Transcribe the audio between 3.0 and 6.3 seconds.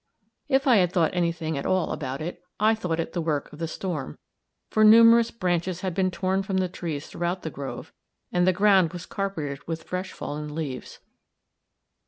the work of the storm, for numerous branches had been